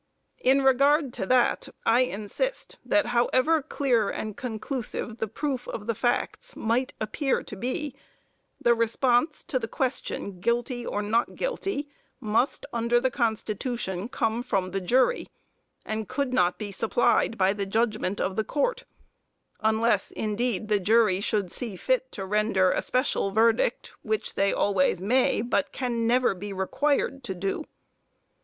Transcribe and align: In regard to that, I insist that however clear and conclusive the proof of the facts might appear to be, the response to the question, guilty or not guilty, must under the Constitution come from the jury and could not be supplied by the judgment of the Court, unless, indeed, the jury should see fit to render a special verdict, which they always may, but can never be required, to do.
In 0.39 0.63
regard 0.63 1.13
to 1.13 1.27
that, 1.27 1.69
I 1.85 1.99
insist 1.99 2.79
that 2.83 3.05
however 3.13 3.61
clear 3.61 4.09
and 4.09 4.35
conclusive 4.35 5.19
the 5.19 5.27
proof 5.27 5.67
of 5.67 5.85
the 5.85 5.93
facts 5.93 6.55
might 6.55 6.95
appear 6.99 7.43
to 7.43 7.55
be, 7.55 7.93
the 8.59 8.73
response 8.73 9.43
to 9.43 9.59
the 9.59 9.67
question, 9.67 10.39
guilty 10.39 10.83
or 10.87 11.03
not 11.03 11.35
guilty, 11.35 11.87
must 12.19 12.65
under 12.73 12.99
the 12.99 13.11
Constitution 13.11 14.09
come 14.09 14.41
from 14.41 14.71
the 14.71 14.81
jury 14.81 15.27
and 15.85 16.09
could 16.09 16.33
not 16.33 16.57
be 16.57 16.71
supplied 16.71 17.37
by 17.37 17.53
the 17.53 17.67
judgment 17.67 18.19
of 18.19 18.35
the 18.35 18.43
Court, 18.43 18.85
unless, 19.59 20.09
indeed, 20.09 20.67
the 20.67 20.79
jury 20.79 21.19
should 21.21 21.51
see 21.51 21.75
fit 21.75 22.11
to 22.13 22.25
render 22.25 22.71
a 22.71 22.81
special 22.81 23.29
verdict, 23.29 23.93
which 24.01 24.33
they 24.33 24.51
always 24.51 24.99
may, 24.99 25.43
but 25.43 25.71
can 25.71 26.07
never 26.07 26.33
be 26.33 26.51
required, 26.51 27.23
to 27.23 27.35
do. 27.35 27.65